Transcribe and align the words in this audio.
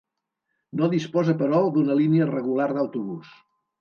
No 0.79 0.87
disposa 0.93 1.35
però 1.43 1.59
d'una 1.75 1.99
línia 2.01 2.31
regular 2.33 2.67
d'autobús. 2.79 3.37